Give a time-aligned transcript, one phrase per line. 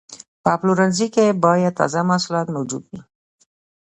[0.43, 2.99] په پلورنځي کې باید تازه محصولات موجود وي.